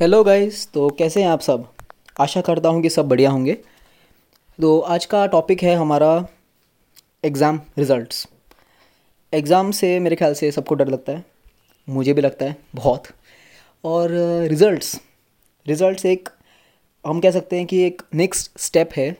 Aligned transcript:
Hello 0.00 0.22
guys 0.24 0.66
तो 0.72 0.88
कैसे 0.98 1.22
हैं 1.22 1.28
आप 1.28 1.40
सब? 1.40 1.66
आशा 2.20 2.40
करता 2.40 2.68
हूँ 2.68 2.80
कि 2.82 2.90
सब 2.90 3.08
बढ़िया 3.08 3.30
होंगे। 3.30 3.52
तो 4.58 4.78
आज 4.80 5.04
का 5.06 5.24
टॉपिक 5.26 5.62
है 5.62 5.74
हमारा 5.76 6.08
एग्ज़ाम 7.24 7.60
रिज़ल्ट्स 7.78 8.26
एग्ज़ाम 9.32 9.70
से 9.70 9.98
मेरे 10.00 10.16
ख्याल 10.16 10.34
से 10.34 10.50
सबको 10.52 10.74
डर 10.74 10.88
लगता 10.88 11.12
है। 11.12 11.24
मुझे 11.88 12.12
भी 12.12 12.22
लगता 12.22 12.44
है, 12.44 12.56
बहुत। 12.74 13.08
और 13.84 14.10
रिज़ल्ट्स 14.48 14.94
रिज़ल्ट्स 15.66 16.06
एक, 16.06 16.28
हम 17.04 17.20
कह 17.20 17.30
सकते 17.30 17.56
हैं 17.56 17.66
कि 17.66 17.82
एक 17.82 18.02
नेक्स्ट 18.14 18.58
स्टेप 18.60 18.92
है 18.96 19.16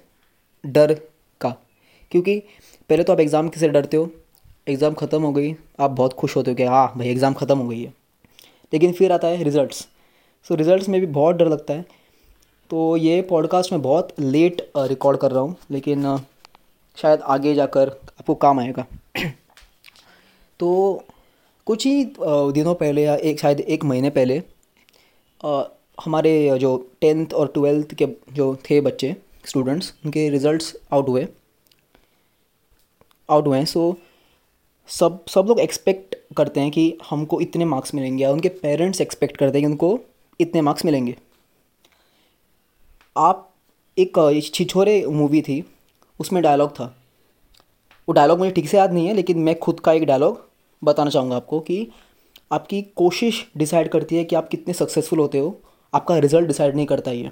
डर 0.64 0.94
का। 1.40 1.54
क्योंकि 2.12 2.38
पहले 2.90 3.04
तो 3.04 3.12
आप 3.12 3.20
एग्ज़ाम 3.20 3.48
किसे 3.48 3.68
डरते 3.68 3.96
हो। 3.96 4.10
एग्ज़ाम 4.66 4.94
ख़त्म 4.94 5.22
हो 5.22 5.32
गई, 5.32 5.54
आप 5.80 5.90
बहुत 5.90 6.12
खुश 6.12 6.36
होते 6.36 6.50
हो 6.50 6.54
कि 6.54 6.64
हाँ 6.64 6.92
भाई 6.96 7.08
एग्ज़ाम 7.08 7.34
ख़त्म 7.34 7.58
हो 7.58 7.68
गई 7.68 7.82
है। 7.82 7.92
लेकिन 8.72 8.92
फिर 8.92 9.12
आता 9.12 9.28
है 9.28 9.42
रिज़ल्ट्स 9.44 9.88
सो 10.48 10.54
रिज़ल्ट्स 10.54 10.88
में 10.88 11.00
भी 11.00 11.06
बहुत 11.06 11.36
डर 11.36 11.48
लगता 11.48 11.74
है। 11.74 11.84
तो 12.70 12.96
ये 12.96 13.20
पॉडकास्ट 13.22 13.72
मैं 13.72 13.82
बहुत 13.82 14.14
लेट 14.20 14.70
रिकॉर्ड 14.76 15.18
कर 15.18 15.30
रहा 15.30 15.40
हूँ, 15.40 15.56
लेकिन 15.70 16.16
शायद 16.96 17.20
आगे 17.20 17.54
जाकर 17.54 17.88
आपको 17.90 18.34
काम 18.34 18.60
आएगा। 18.60 18.84
तो 20.60 21.02
कुछ 21.66 21.86
ही 21.86 22.04
दिनों 22.20 22.74
पहले 22.74 23.04
या 23.04 23.14
एक, 23.16 23.40
शायद 23.40 23.60
एक 23.60 23.84
महीने 23.84 24.10
पहले 24.10 24.42
हमारे 26.04 26.58
जो 26.58 26.76
टेंथ 27.00 27.34
और 27.34 27.48
ट्वेल्थ 27.48 27.94
के 27.94 28.06
जो 28.32 28.54
थे 28.70 28.80
बच्चे 28.80 29.14
स्टूडेंट्स 29.46 29.92
उनके 30.04 30.28
रिज़ल्ट्स 30.30 30.76
आउट 30.92 31.08
हुए। 31.08 31.26
आउट 33.30 33.46
हुए 33.46 33.58
हैं। 33.58 33.64
सो 33.64 33.96
सब 34.88 35.24
सब 35.28 35.46
लोग 35.48 35.60
एक्सपेक्ट 35.60 36.16
करते 36.36 36.60
हैं 36.60 36.70
कि 36.70 36.98
हमको 37.10 37.40
इतने 37.40 37.64
मार्क्स 37.64 37.94
मिलेंगे 37.94 38.22
या 38.24 38.30
उनके 38.32 38.48
पेरेंट्स 38.48 39.00
एक्सपेक्ट 39.00 39.36
करते 39.36 39.58
हैं 39.58 39.66
कि 39.66 39.70
उनको 39.72 39.98
इतने 40.42 40.60
मार्क्स 40.60 40.84
मिलेंगे? 40.84 41.16
आप 43.16 43.48
एक 43.96 44.18
छिछोरे 44.44 45.04
मूवी 45.08 45.42
थी, 45.42 45.64
उसमें 46.20 46.42
डायलॉग 46.42 46.70
था। 46.70 46.84
वो 48.08 48.12
डायलॉग 48.12 48.38
मुझे 48.38 48.50
ठीक 48.50 48.68
से 48.68 48.76
याद 48.76 48.92
नहीं 48.92 49.06
है, 49.06 49.14
लेकिन 49.14 49.38
मैं 49.38 49.58
खुद 49.58 49.80
का 49.80 49.92
एक 49.92 50.04
डायलॉग 50.06 50.40
बताना 50.82 51.10
चाहूँगा 51.10 51.36
आपको 51.36 51.60
कि 51.60 51.86
आपकी 52.52 52.80
कोशिश 52.96 53.44
डिसाइड 53.56 53.88
करती 53.88 54.16
है 54.16 54.24
कि 54.24 54.36
आप 54.36 54.48
कितने 54.48 54.74
सक्सेसफुल 54.74 55.18
होते 55.18 55.38
हो, 55.38 55.60
आपका 55.92 56.16
रिज़ल्ट 56.18 56.46
डिसाइड 56.46 56.76
नहीं 56.76 56.86
करता 56.86 57.10
ये। 57.10 57.30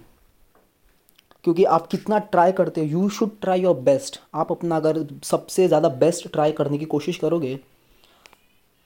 क्योंकि 1.44 1.64
आप 1.66 1.86
कितना 1.86 2.18
ट्राई 2.20 2.52
करते 2.52 2.80
हो 2.80 2.86
you 2.88 3.08
should 3.08 3.30
try 3.40 3.60
your 3.60 3.74
best 3.80 4.20
आप 4.34 4.50
अपना 4.52 4.76
अगर 4.76 5.06
सबसे 5.24 5.66
ज़्यादा 5.68 5.88
बेस्ट 5.98 6.28
ट्राई 6.32 6.52
करने 6.52 6.78
की 6.78 6.84
कोशिश 6.86 7.16
करोगे 7.16 7.58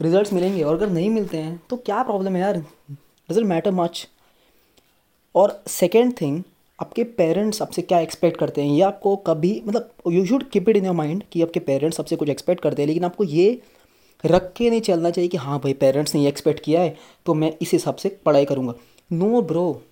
रिजल्ट्स 0.01 0.33
मिलेंगे। 0.33 0.63
और 0.63 0.75
अगर 0.75 0.91
नहीं 0.91 1.11
मिलते 1.11 1.39
हैं 1.39 1.61
तो 1.71 1.77
क्या 1.77 2.03
प्रॉब्लम 2.03 2.37
है 2.37 2.41
यार? 2.41 2.59
डजेंट 3.29 3.47
मैटर 3.47 3.71
मच 3.73 4.07
और 5.35 5.63
सेकेंड 5.69 6.13
थिंग 6.21 6.43
आपके 6.79 7.05
पेरेंट्स 7.05 7.63
आपसे 7.63 7.83
क्या 7.83 7.99
एक्सपेक्ट 8.01 8.39
करते 8.39 8.63
हैं? 8.63 8.69
ये 8.69 8.83
आपको 8.83 9.15
कभी 9.17 9.63
मतलब 9.67 9.93
you 10.09 10.25
should 10.27 10.49
keep 10.51 10.69
it 10.69 10.77
in 10.77 10.85
your 10.85 10.95
mind 10.95 11.23
कि 11.33 11.43
आपके 11.43 11.61
पेरेंट्स 11.61 12.01
आपसे 12.01 12.17
कुछ 12.17 12.29
एक्सपेक्ट 12.29 12.63
करते 12.63 12.83
हैं, 12.83 12.87
लेकिन 12.87 13.05
आपको 13.05 13.25
ये 13.25 13.61
रख 14.25 14.53
के 14.57 14.71
नहीं 14.71 14.81
चलना 14.81 15.11
चाहिए 15.11 15.29
कि 15.29 15.37
हाँ 15.37 15.59
भाई 15.59 15.73
पेरेंट्स 15.73 16.15
ने 16.15 16.23
ये 16.23 16.29
एक्सपेक्ट 16.29 16.61
किया 16.61 16.81
है 16.81 16.97
तो 17.27 17.35
मैं 17.35 17.53
इस 17.63 17.73
हिसाब 17.73 17.97
से 17.97 18.09
पढ़ाई 18.27 18.45
करूँगा। 18.45 18.75
नो 19.13 19.43
ब्रो 19.43 19.83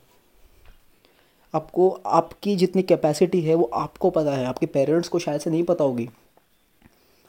आपको, 1.55 1.89
आपकी 2.07 2.55
जितनी 2.57 2.83
कैपेसिटी 2.83 3.41
है, 3.41 3.55
वो 3.55 3.65
आपको 3.65 4.11
पता 4.11 4.35
है। 4.35 4.45
आपके 4.47 4.67
पेरेंट्स 4.67 5.09
को 5.09 5.19
शायद 5.19 5.41
से 5.41 5.51
नहीं 5.51 5.63
पता 5.63 5.85
होगी। 5.85 6.09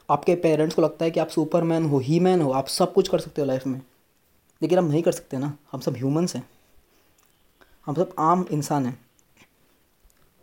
आपके 0.08 0.34
पेरेंट्स 0.34 0.74
को 0.74 0.82
लगता 0.82 1.04
है 1.04 1.10
कि 1.10 1.20
आप 1.20 1.28
सुपरमैन 1.28 1.84
हो 1.84 1.98
ही 1.98 2.20
मैन 2.20 2.40
हो, 2.40 2.50
आप 2.50 2.66
सब 2.66 2.92
कुछ 2.92 3.08
कर 3.08 3.18
सकते 3.18 3.42
हो 3.42 3.46
लाइफ 3.46 3.66
में। 3.66 3.80
लेकिन 4.62 4.78
हम 4.78 4.84
नहीं 4.84 5.02
कर 5.02 5.12
सकते 5.12 5.38
ना। 5.38 5.52
हम 5.72 5.80
सब 5.80 5.96
ह्यूमंस 5.96 6.34
हैं। 6.36 6.42
हम 7.86 7.94
सब 7.94 8.14
आम 8.18 8.46
इंसान 8.52 8.86
हैं। 8.86 8.98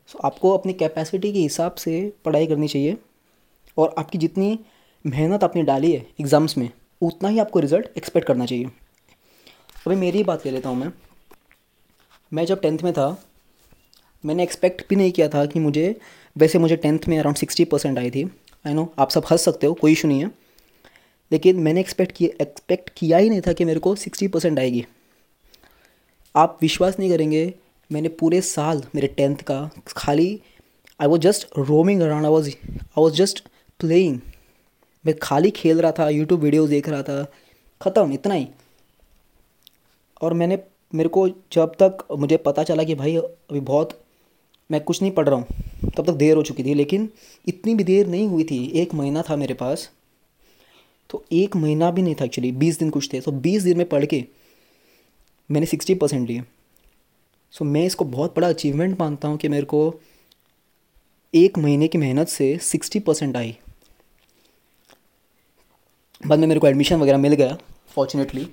सो 0.09 0.19
so, 0.19 0.25
आपको 0.25 0.51
अपनी 0.57 0.73
कैपेसिटी 0.73 1.31
के 1.33 1.39
हिसाब 1.39 1.75
से 1.75 2.13
पढ़ाई 2.25 2.47
करनी 2.47 2.67
चाहिए 2.67 2.97
और 3.77 3.95
आपकी 3.97 4.17
जितनी 4.17 4.59
मेहनत 5.05 5.43
आपने 5.43 5.63
डाली 5.63 5.91
है 5.91 6.05
एग्ज़ाम्स 6.21 6.57
में 6.57 6.69
उतना 7.01 7.29
ही 7.29 7.39
आपको 7.39 7.59
रिज़ल्ट 7.59 7.97
एक्सपेक्ट 7.97 8.27
करना 8.27 8.45
चाहिए। 8.45 8.65
अभी 9.85 9.95
मेरी 9.95 10.17
ही 10.17 10.23
बात 10.23 10.45
ले 10.45 10.51
लेता 10.51 10.69
हूँ 10.69 10.77
मैं। 10.77 10.91
मैं 12.31 12.45
जब 12.45 12.61
टेंथ 12.61 12.83
में 12.83 12.93
था 12.93 13.09
मैंने 14.23 14.43
एक्सपेक्ट 14.43 14.83
भी 14.89 14.95
नहीं 14.95 15.11
किया 15.11 15.27
था 15.27 15.45
कि 15.45 15.59
मुझे 15.59 15.95
वैसे 16.35 16.59
मुझे 16.59 16.75
टेंथ 16.75 17.07
में 17.07 17.17
अराउंड 17.19 17.37
सिक्सटी 17.37 17.65
परसेंट 17.65 17.97
आई 17.99 18.11
थी। 18.11 18.23
आई 18.65 18.73
नो 18.73 18.93
आप 18.99 19.09
सब 19.09 19.25
हंस 19.31 19.45
सकते 19.45 19.67
हो 19.67 19.73
कोई 19.73 19.91
इशू 19.91 20.07
नहीं 20.07 20.23
है। 20.23 20.31
लेकिन 21.31 21.59
मैंने 21.59 21.79
एक्सपेक्ट 21.79 22.11
किया 22.11 22.43
एक्सपेक्ट 22.43 22.89
किया 22.97 23.17
ही 23.17 23.29
नहीं 23.29 23.41
था 23.41 23.53
कि 23.53 23.65
मेरे 23.65 23.79
को 23.79 23.95
सिक्सटी 23.95 24.27
परसेंट 24.27 24.59
आएगी। 24.59 24.85
आप 26.35 26.57
विश्वास 26.61 26.99
नहीं 26.99 27.09
करेंगे, 27.09 27.53
मैंने 27.89 28.09
पूरे 28.09 28.41
साल 28.41 28.83
मेरे 28.95 29.07
टेंथ 29.07 29.35
का, 29.43 29.69
खाली 29.87 30.39
I 30.99 31.07
was 31.07 31.21
just 31.21 31.47
roaming 31.59 32.01
around 32.01 32.25
I 32.25 32.31
was 32.31 32.49
I 32.49 32.97
was 32.97 33.13
just 33.15 33.43
playing 33.79 34.19
मैं 35.05 35.15
खाली 35.21 35.49
खेल 35.51 35.81
रहा 35.81 35.91
था 35.91 36.07
यूट्यूब 36.09 36.41
वीडियोस 36.41 36.69
देख 36.69 36.89
रहा 36.89 37.03
था, 37.03 37.25
ख़त्म, 37.81 38.11
इतना 38.13 38.33
ही। 38.33 38.47
और 40.21 40.33
मैंने, 40.33 40.59
मेरे 40.93 41.09
को 41.09 41.27
जब 41.29 41.71
तक 41.81 42.05
मुझे 42.19 42.37
पता 42.39 42.63
चला 42.63 42.83
कि 42.83 42.95
भाई 42.95 43.15
अभी 43.15 43.59
बहुत, 43.61 43.97
मैं 44.69 44.81
कुछ 44.81 45.01
नहीं 45.01 45.11
पढ़ 45.11 45.27
रहा 45.29 45.35
हूँ, 45.35 45.45
तब 45.87 46.05
तक 46.05 46.13
देर 46.13 46.35
हो 46.37 46.43
चुकी 46.43 46.63
थी, 46.63 46.73
लेकिन 46.73 47.09
इतनी 47.47 47.75
भी 47.75 47.83
देर 47.83 48.07
नहीं 48.07 48.27
हुई 48.27 48.43
थी, 48.43 48.65
एक 48.71 48.93
महीना 48.93 49.23
था 49.29 49.35
मेरे 49.35 49.53
पास। 49.53 49.89
तो 51.09 51.23
एक 51.33 51.55
महीना 51.55 51.89
भी 51.91 52.01
नहीं 52.01 52.15
था 52.15 52.25
एक्चुअली 52.25 52.51
बीस 52.53 52.79
दिन 52.79 52.89
कुछ 52.89 53.11
थे 53.13 53.19
तो 53.21 53.31
बीस 53.31 53.63
दिन 53.63 53.77
में 53.77 53.87
पढ़ 53.89 54.05
के 54.05 54.23
मैंने 55.51 55.65
सिक्सटी 55.65 55.95
परसेंट 55.95 56.27
लिए 56.29 56.43
सो 57.53 57.65
मैं 57.65 57.85
इसको 57.85 58.05
बहुत 58.07 58.35
बड़ा 58.35 58.49
अचीवमेंट 58.49 58.99
मानता 58.99 59.27
हूँ 59.27 59.37
कि 59.37 59.49
मेरे 59.49 59.65
को 59.65 59.79
एक 61.33 61.57
महीने 61.57 61.87
की 61.87 61.97
मेहनत 61.97 62.27
से 62.27 62.57
सिक्सटी 62.61 62.99
परसेंट 62.99 63.37
आई। 63.37 63.55
बाद 66.23 66.39
में 66.39 66.47
मेरे 66.47 66.59
को 66.59 66.67
एडमिशन 66.67 66.95
वगैरह 66.95 67.17
मिल 67.17 67.33
गया 67.33 67.57
फॉर्चुनेटली 67.89 68.47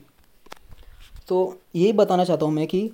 तो 1.28 1.58
ये 1.76 1.92
बताना 1.92 2.25
चाहता 2.25 2.47
हूँ 2.47 2.54
मैं 2.54 2.66
कि 2.66 2.91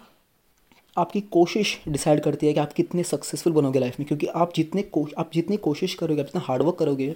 आपकी 0.96 1.20
कोशिश 1.32 1.78
डिसाइड 1.88 2.20
करती 2.22 2.46
है 2.46 2.52
कि 2.52 2.60
आप 2.60 2.72
कितने 2.72 3.02
सक्सेसफुल 3.04 3.52
बनोगे 3.52 3.78
लाइफ 3.78 3.98
में, 3.98 4.06
क्योंकि 4.08 4.26
आप 4.26 4.52
जितने 4.56 4.82
को, 4.82 5.06
आप 5.18 5.30
जितनी 5.34 5.56
कोशिश 5.58 5.94
करोगे, 5.94 6.20
आप 6.20 6.26
जितना 6.26 6.42
हार्डवर्क 6.44 6.76
करोगे 6.78 7.14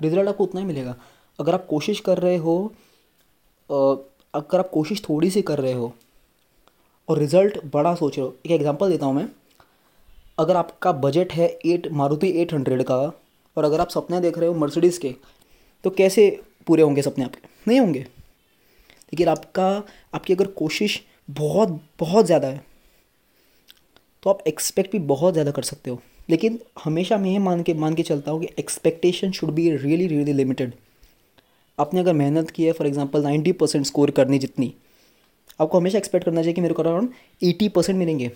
रिज़ल्ट 0.00 0.28
आपको 0.28 0.44
उतना 0.44 0.60
ही 0.60 0.66
मिलेगा। 0.66 0.94
अगर 1.38 1.54
आप 1.54 1.66
कोशिश 1.66 2.00
कर 2.00 2.18
रहे 2.18 2.36
हो 2.36 2.72
अगर 3.70 4.58
आप 4.58 4.70
कोशिश 4.70 5.02
थोड़ी 5.08 5.30
सी 5.30 5.42
कर 5.42 5.58
रहे 5.58 5.72
हो 5.72 5.92
और 7.08 7.18
रिज़ल्ट 7.18 7.58
बड़ा 7.66 7.94
सोच 7.94 8.16
रहे 8.18 8.26
हो। 8.26 8.34
एक 8.46 8.52
एग्जांपल 8.52 8.90
देता 8.90 9.06
हूँ 9.06 9.14
मैं। 9.14 9.28
अगर 10.38 10.56
आपका 10.56 10.92
बजट 10.94 11.32
है 11.32 11.46
एट 11.66 11.86
मारुति 11.92 12.28
एट 12.40 12.52
हंड्रेड 12.54 12.82
का, 12.82 12.96
और 13.56 13.64
अगर 13.64 13.80
आप 13.80 13.88
सपने 13.90 14.20
देख 14.20 14.38
रहे 14.38 14.48
हो 14.48 14.54
मर्सिडीज़ 14.56 14.98
के 15.00 15.14
तो 15.84 15.90
कैसे 15.92 16.28
पूरे 16.66 16.82
होंगे 16.82 17.02
सपने 17.02 17.24
आपके? 17.24 17.48
नहीं 17.68 17.80
होंगे। 17.80 18.00
लेकिन 18.00 19.28
आपका, 19.28 19.82
आपकी 20.14 20.32
अगर 20.32 20.46
कोशिश 20.52 21.00
बहुत 21.30 21.80
बहुत 22.00 22.26
ज़्यादा 22.26 22.48
है 22.48 22.64
तो 24.22 24.30
आप 24.30 24.42
एक्सपेक्ट 24.46 24.92
भी 24.92 24.98
बहुत 25.06 25.32
ज़्यादा 25.32 25.50
कर 25.50 25.62
सकते 25.62 25.90
हो। 25.90 26.00
लेकिन 26.28 26.58
हमेशा 26.84 27.16
मैं 27.18 27.30
ये 27.30 27.38
मान 27.38 27.62
के 27.62 27.74
मान 27.74 27.94
के 27.94 28.02
चलता 28.02 28.30
हूँ 28.30 28.40
कि 28.40 28.48
expectation 28.58 29.30
should 29.30 29.50
be 29.50 29.70
really 29.76 30.06
really 30.06 30.32
limited 30.32 30.72
आपने 31.78 32.00
अगर 32.00 32.12
मेहनत 32.12 32.50
की 32.50 32.64
है 32.64 32.72
for 32.72 32.86
example 32.86 33.22
ninety 33.22 33.52
percent 33.52 33.86
score 33.86 34.10
करनी 34.10 34.38
जितनी 34.38 34.72
आपको 35.60 35.78
हमेशा 35.78 35.98
एक्सपेक्ट 35.98 36.24
करना 36.24 36.40
चाहिए 36.40 36.54
कि 36.54 36.60
मेरे 36.60 36.74
को 36.74 36.82
अराउंड 36.82 37.12
एटी 37.42 37.68
परसेंट 37.68 37.98
मिलेंगे। 37.98 38.28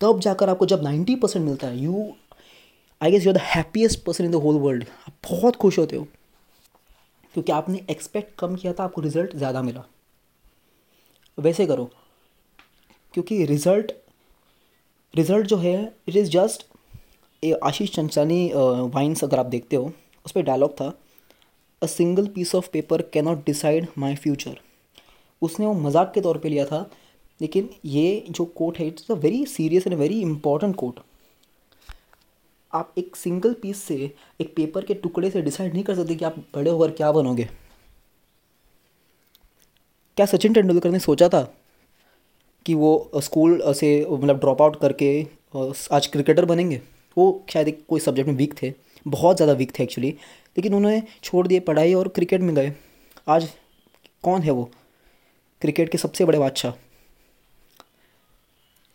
तब 0.00 0.20
जाकर 0.20 0.48
आपको 0.48 0.66
जब 0.66 0.82
नाइन्टी 0.82 1.16
परसेंट 1.16 1.44
मिलता 1.44 1.66
है 1.66 1.78
you 1.78 2.12
I 3.00 3.10
guess 3.10 3.26
you 3.26 3.32
are 3.32 3.36
the 3.36 3.40
happiest 3.44 4.04
person 4.04 4.24
in 4.24 4.30
the 4.30 4.34
whole 4.42 4.56
world 4.60 4.84
आप 5.08 5.12
बहुत 5.30 5.56
खुश 5.56 5.78
होते 5.78 5.96
हो। 5.96 6.06
क्योंकि 7.34 7.52
आपने 7.52 7.80
एक्सपेक्ट 7.90 8.38
कम 8.38 8.54
किया 8.56 8.72
था, 8.72 8.84
आपको 8.84 9.00
रिज़ल्ट 9.00 9.36
ज़्यादा 9.36 9.62
मिला। 9.62 9.84
वैसे 11.38 11.66
करो। 11.66 11.90
क्योंकि 13.14 13.44
रिज़ल्ट 13.46 13.92
रिज़ल्ट 15.14 15.46
जो 15.46 15.56
है 15.56 15.74
it 16.08 16.16
is 16.16 16.30
just 16.30 16.66
a 17.42 17.52
Ashish 17.64 17.94
Chanchlani 17.94 18.50
vines 18.54 19.24
अगर 19.24 19.38
आप 19.38 19.46
देखते 19.46 19.76
हो, 19.76 19.92
उस 20.26 20.32
पर 20.32 20.42
डायलॉग 20.42 20.72
था 20.74 20.92
a 21.82 21.86
single 21.86 22.26
piece 22.26 22.54
of 22.54 22.68
paper 22.72 23.02
cannot 23.12 23.44
decide 23.46 23.86
my 23.98 24.14
future 24.16 24.58
उसने 25.42 25.66
वो 25.66 25.72
मज़ाक 25.74 26.12
के 26.14 26.20
तौर 26.20 26.38
पे 26.38 26.48
लिया 26.48 26.64
था, 26.64 26.88
लेकिन 27.40 27.68
ये 27.86 28.24
जो 28.30 28.44
कोट 28.56 28.78
है 28.78 28.86
it's 28.86 29.10
a 29.10 29.14
very 29.16 29.44
serious 29.46 29.86
and 29.86 29.96
very 29.96 30.20
important 30.22 30.74
quote 30.76 31.00
आप 32.72 32.94
एक 32.98 33.16
सिंगल 33.16 33.52
पीस 33.62 33.82
से 33.82 33.94
एक 34.40 34.52
पेपर 34.56 34.84
के 34.84 34.94
टुकड़े 34.96 35.30
से 35.30 35.42
डिसाइड 35.42 35.72
नहीं 35.72 35.84
कर 35.84 35.94
सकते 35.94 36.14
कि 36.14 36.24
आप 36.24 36.38
बड़े 36.54 36.70
होकर 36.70 36.90
क्या 36.92 37.10
बनोगे। 37.12 37.48
क्या 40.16 40.26
सचिन 40.26 40.52
तेंदुलकर 40.54 40.90
ने 40.90 40.98
सोचा 41.00 41.28
था 41.28 41.42
कि 42.66 42.74
वो 42.74 43.10
स्कूल 43.16 43.60
से 43.72 43.88
मतलब 44.10 44.38
ड्रॉप 44.40 44.62
आउट 44.62 44.80
करके 44.80 45.10
आज 45.92 46.06
क्रिकेटर 46.06 46.44
बनेंगे? 46.44 46.80
वो 47.16 47.44
शायद 47.50 47.68
एक 47.68 47.84
कोई 47.88 48.00
सब्जेक्ट 48.00 48.28
में 48.28 48.36
वीक 48.36 48.54
थे, 48.62 48.72
बहुत 49.06 49.36
ज़्यादा 49.36 49.52
वीक 49.52 49.78
थे 49.78 49.82
एक्चुअली 49.82 50.08
लेकिन 50.08 50.74
उन्होंने 50.74 51.02
छोड़ 51.22 51.46
दिए, 51.46 51.60
पढ़ाई 51.60 51.94
और 51.94 52.08
क्रिकेट 52.08 52.40
में 52.40 52.54
गए। 52.54 52.72
आज 53.28 53.48
कौन 54.24 54.42
है 54.42 54.50
वो? 54.50 54.70
क्रिकेट 55.66 55.88
के 55.88 55.98
सबसे 55.98 56.24
बड़े 56.24 56.38
बादशाह। 56.38 56.72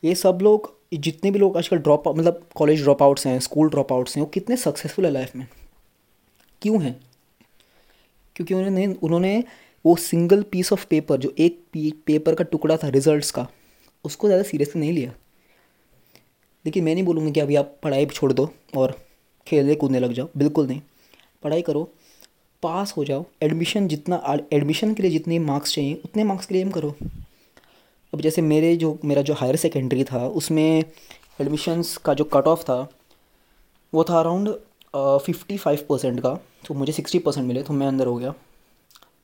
ये 0.04 0.14
सब 0.16 0.40
लोग, 0.42 0.74
जितने 0.94 1.32
भी 1.32 1.40
लोग 1.40 1.58
आजकल 1.58 1.78
ड्रॉप 1.78 2.08
मतलब 2.08 2.48
कॉलेज 2.56 2.82
ड्रॉप 2.84 3.02
आउट्स 3.04 3.26
हैं 3.28 3.40
स्कूल 3.40 3.70
ड्रॉप 3.70 3.92
आउट्स 3.94 4.16
हैं, 4.16 4.24
वो 4.24 4.30
कितने 4.30 4.58
सक्सेसफुल 4.58 5.06
है 5.06 5.12
लाइफ 5.12 5.36
में। 5.36 5.46
क्यों 6.62 6.82
हैं? 6.84 6.94
क्योंकि 8.36 8.54
उन्होंने 8.54 8.86
उन्होंने 9.04 9.44
वो 9.86 9.96
सिंगल 9.96 10.44
पीस 10.52 10.72
ऑफ़ 10.74 10.86
पेपर 10.90 11.18
जो 11.18 11.34
एक 11.40 11.62
पेपर 12.06 12.36
का 12.36 12.44
टुकड़ा 12.44 12.78
था 12.78 12.88
रिजल्ट्स 12.90 13.32
का, 13.32 13.48
उसको 14.06 14.28
ज़्यादा 14.28 14.44
सीरियसली 14.44 14.82
नहीं 14.82 14.94
लिया। 14.94 15.14
देखिए, 16.66 16.84
मैं 16.84 16.94
नहीं 16.94 17.04
बोलूँगा 17.06 17.32
कि 17.32 17.40
अभी 17.40 17.56
आप 17.56 17.78
पढ़ाई 17.84 18.06
छोड़ 18.06 18.34
दो 18.34 18.52
और 18.78 19.00
खेलने 19.48 19.76
कूदने 19.76 20.00
लग 20.00 20.14
जाओ, 20.14 20.30
बिल्कुल 20.38 20.68
नहीं। 20.68 20.82
पढ़ाई 21.44 21.62
करो 21.62 21.90
पास 22.64 22.94
हो 22.98 23.04
जाओ 23.06 23.26
एडमिशन 23.44 23.88
जितना 23.88 24.22
एडमिशन 24.54 24.94
के 24.94 25.04
लिए 25.04 25.12
जितने 25.12 25.40
मार्क्स 25.42 25.74
चाहिए, 25.74 25.94
उतने 26.06 26.24
मार्क्स 26.24 26.46
क्लेम 26.46 26.70
करो। 26.72 26.94
अब 28.14 28.22
जैसे 28.22 28.42
मेरे 28.42 28.76
जो, 28.76 28.98
मेरा 29.06 29.22
जो 29.22 29.34
हायर 29.34 29.56
सेकेंडरी 29.56 30.04
था, 30.04 30.28
उसमें 30.28 30.84
एडमिशन्स 31.42 31.96
का 31.98 32.14
जो 32.14 32.24
कट 32.34 32.48
ऑफ़ 32.48 32.64
था, 32.64 32.88
वो 33.94 34.04
था 34.04 34.20
अराउंड 34.20 34.50
फिफ्टी 35.26 35.58
फाइव 35.58 35.86
परसेंट 35.90 36.20
का। 36.20 36.34
तो 36.68 36.74
मुझे 36.74 36.94
सिक्सटी 36.94 37.20
परसेंट 37.20 37.48
मिले 37.48 37.62
तो 37.64 37.74
मैं 37.74 37.88
अंदर 37.88 38.08
हो 38.08 38.16
गया। 38.16 38.34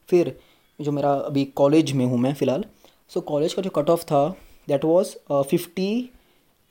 फिर 0.09 0.37
जो 0.79 0.91
मेरा 0.91 1.13
अभी 1.13 1.43
कॉलेज 1.55 1.91
में 1.91 2.05
हूँ 2.05 2.17
मैं, 2.19 2.33
फ़िलहाल 2.33 2.63
सो 3.11 3.21
कॉलेज 3.23 3.53
का 3.53 3.61
जो 3.61 3.69
कट 3.71 3.89
ऑफ़ 3.89 4.03
था 4.05 4.27
that 4.67 4.85
was 4.85 5.15
fifty 5.49 6.09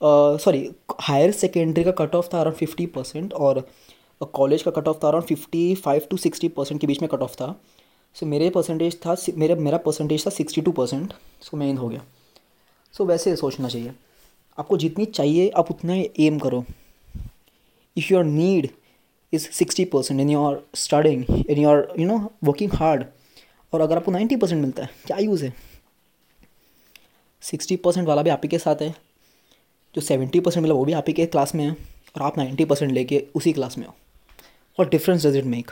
sorry 0.01 0.69
higher 1.01 1.31
secondary 1.33 1.85
का 1.85 1.91
कट 1.99 2.15
ऑफ़ 2.15 2.29
था 2.35 2.41
अराउंड 2.41 2.57
फिफ्टी 2.57 2.87
परसेंट 2.87 3.33
और 3.35 3.67
कॉलेज 4.25 4.63
का 4.63 4.71
कट 4.71 4.89
ऑफ़ 4.89 4.97
था 5.05 5.09
around 5.09 5.27
fifty 5.27 5.75
five 5.75 6.07
to 6.11 6.17
sixty 6.17 6.49
percent 6.49 6.81
के 6.81 6.87
बीच 6.87 7.01
में 7.03 7.09
कट 7.09 7.19
ऑफ़ 7.19 7.35
था। 7.35 7.61
सो 8.15 8.27
so, 8.27 8.31
मेरे 8.31 8.51
परसेंटेज 8.51 9.01
था 9.07 9.17
मेरे 9.35 9.55
मेरा 9.55 9.79
परसेंटेज 9.79 10.27
था 10.27 10.31
सिक्सटी 10.31 10.61
टू 10.61 10.73
परसेंट 10.73 11.13
सो 11.41 11.57
मैं 11.57 11.71
इन 11.71 11.77
हो 11.79 11.89
गया। 11.89 12.03
सो 12.93 13.05
so, 13.05 13.11
वैसे 13.11 13.37
सोचना 13.37 13.69
चाहिए। 13.69 13.93
आपको 14.59 14.77
जितनी 14.77 15.05
चाहिए 15.05 15.49
आप 15.49 15.71
उतना 15.71 15.95
एम 16.21 16.39
करो। 16.39 16.65
If 17.97 18.13
your 18.13 18.25
need 18.25 18.71
is 19.33 19.49
sixty 19.51 19.85
percent 19.85 20.21
in 20.21 20.31
your 20.31 20.69
studying 20.75 21.25
in 21.51 21.59
your 21.59 21.95
you 21.99 22.07
know 22.07 22.33
working 22.45 22.73
hard 22.73 23.05
और 23.73 23.81
अगर 23.81 23.97
आपको 23.97 24.13
नाइन्टी 24.13 24.37
परसेंट 24.37 24.63
मिलता 24.63 24.83
है 24.83 24.91
क्या 25.07 25.17
यूज़ 25.17 25.45
है? 25.45 25.55
सिक्सटी 27.41 27.77
परसेंट 27.77 28.09
वाला 28.09 28.23
भी 28.23 28.31
आप 28.31 28.41
ही 28.45 28.49
के 28.49 28.59
साथ 28.59 28.77
है। 28.83 28.95
जो 29.95 30.01
सेवेंटी 30.01 30.41
परसेंट 30.41 30.63
मिला 30.63 30.75
वो 30.75 30.85
भी 30.85 30.93
आप 30.93 31.05
ही 31.09 31.13
के 31.13 31.27
क्लास 31.27 31.55
में 31.55 31.65
है। 31.65 31.73
और 32.17 32.23
आप 32.23 32.39
नाइन्टी 32.39 32.65
परसेंट 32.65 32.93
लेके 32.93 33.27
उसी 33.35 33.53
क्लास 33.53 33.79
में 33.79 33.87
हो। 33.87 33.95
और 34.79 34.89
डिफरेंस 34.89 35.27
डज 35.27 35.37
इट 35.37 35.45
मेक 35.45 35.71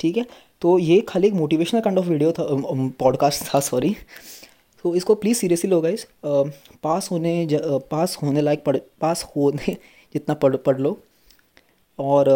ठीक 0.00 0.16
है? 0.16 0.26
तो 0.60 0.78
ये 0.78 1.00
खाली 1.00 1.26
एक 1.26 1.32
मोटिवेशनल 1.32 1.80
काइंड 1.80 1.98
ऑफ़ 1.98 2.06
वीडियो 2.06 2.32
था 2.32 2.46
पॉडकास्ट 2.98 3.44
था 3.44 3.60
सॉरी 3.60 3.96
तो 4.84 4.94
इसको 4.94 5.14
प्लीज़ 5.14 5.38
सीरियसली 5.38 5.70
लो 5.70 5.80
गाइस 5.80 6.06
पास 6.82 7.10
होने 7.10 7.48
पास 7.90 8.16
होने 8.22 8.40
लायक 8.40 8.64
पढ़ 8.64 8.76
पास 9.00 9.24
होने 9.36 9.72
जितना 10.14 10.34
पढ़ 10.34 10.56
पढ़ 10.56 10.78
लो. 10.78 10.98
और 11.98 12.28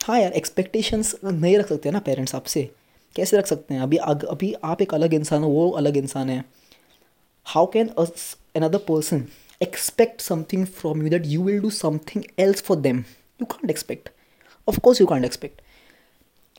हाँ 0.00 0.20
यार 0.20 0.32
एक्सपेक्टेशंस 0.32 1.14
नहीं 1.24 1.56
रख 1.58 1.68
सकते 1.68 1.90
ना 1.90 1.98
पेरेंट्स 1.98 2.34
आपसे. 2.34 2.70
कैसे 3.16 3.36
रख 3.36 3.46
सकते 3.46 3.74
हैं? 3.74 3.80
अभी 3.80 3.96
अग, 3.96 4.24
अभी 4.24 4.54
आप 4.64 4.82
एक 4.82 4.94
अलग 4.94 5.14
इंसान 5.14 5.42
हो 5.42 5.48
वो 5.48 5.70
अलग 5.70 5.96
इंसान 5.96 6.30
है. 6.30 6.44
How 7.46 7.66
can 7.66 7.88
another 7.88 8.78
person 8.78 9.26
expect 9.62 10.20
something 10.20 10.66
from 10.66 11.02
you 11.02 11.08
that 11.08 11.26
you 11.26 11.42
will 11.42 11.60
do 11.60 11.70
something 11.70 12.24
else 12.38 12.62
for 12.62 12.76
them 12.76 13.04
you 13.40 13.46
can't 13.46 13.70
expect 13.70 14.08
of course 14.68 15.00
you 15.00 15.06
can't 15.06 15.24
expect 15.24 15.60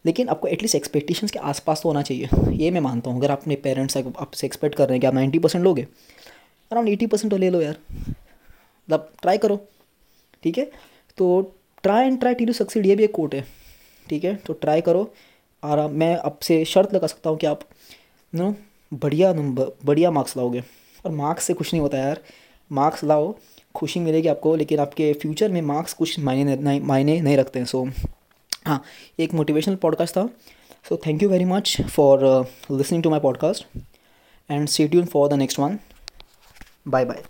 लेकिन 0.06 0.30
आपको 0.30 0.48
एटलीस्ट 0.48 0.75
एक्सपेक्टेशंस 0.75 1.31
के 1.31 1.39
आसपास 1.39 1.81
तो 1.81 1.89
होना 1.89 2.01
चाहिए। 2.01 2.30
ये 2.54 2.69
मैं 2.72 2.81
मानता 2.81 3.10
हूँ। 3.10 3.19
अगर 3.19 3.31
अपने 3.31 3.56
पेरेंट्स 3.56 3.98
आपसे 3.98 4.48
एक्सपेक्ट 4.48 4.75
कर 4.75 4.83
रहे 4.83 4.94
हैं 4.94 5.01
कि 5.01 5.07
आप 5.07 5.13
नाइन्टी 5.13 5.39
परसेंट 5.39 5.63
लोगे 5.63 5.81
अराउंड 6.72 6.89
एटी 6.89 7.07
परसेंट 7.07 7.31
तो 7.31 7.38
ले 7.38 7.50
लो 7.50 7.62
यार। 7.62 7.78
मतलब 8.00 9.12
ट्राई 9.22 9.38
करो। 9.38 9.60
ठीक 10.44 10.57
है? 10.57 10.66
तो 11.18 11.42
ट्राई 11.83 12.07
एंड 12.07 12.19
ट्राई 12.19 12.33
टी 12.33 12.45
टू 12.45 12.54
सक्सीड 12.54 12.86
ये 12.86 12.95
भी 12.95 13.04
एक 13.04 13.12
कोट 13.12 13.36
है। 13.36 13.45
ठीक 14.07 14.24
है? 14.24 14.36
तो 14.36 14.54
ट्राई 14.54 14.81
करो। 14.81 15.13
और 15.63 15.88
मैं 15.92 16.16
आपसे 16.18 16.63
शर्त 16.66 16.94
लगा 16.94 17.07
सकता 17.07 17.30
हूँ 17.30 17.38
कि 17.38 17.48
आप 17.48 17.68
नो 18.34 18.54
बढ़िया 18.94 19.34
नंबर 19.34 19.72
बढ़िया 19.86 20.12
मार्क्स 20.12 20.38
लाओगे। 20.38 20.63
और 21.06 21.12
मार्क्स 21.12 21.44
से 21.44 21.54
कुछ 21.54 21.74
नहीं 21.74 21.81
होता 21.81 21.98
यार। 21.98 22.22
मार्क्स 22.72 23.04
लाओ। 23.04 23.34
खुशी 23.76 24.00
मिलेगी 24.00 24.28
आपको, 24.28 24.56
लेकिन 24.56 24.80
आपके 24.80 25.14
फ्यूचर 25.14 25.52
में 25.52 25.62
मार्क्स 25.62 25.94
कुछ 25.94 26.20
मायने 26.20 26.80
मायने 26.80 27.22
नहीं 27.22 27.38
रखते 27.38 27.60
हैं 27.60 27.66
सो 27.66 27.88
हाँ 28.68 28.84
एक 29.20 29.34
मोटिवेशनल 29.34 29.76
पॉडकास्ट 29.76 30.18
था 30.18 30.30
so 30.90 30.98
thank 31.08 31.24
you 31.24 31.30
very 31.30 31.46
much 31.46 31.82
for 31.82 32.48
listening 32.72 33.04
to 33.04 33.10
my 33.10 33.20
podcast 33.20 33.66
and 34.52 34.68
see 34.68 34.88
tune 34.88 35.06
for 35.06 35.30
the 35.30 35.34
next 35.34 35.60
one 35.60 35.80
bye 36.88 37.06
bye 37.06 37.24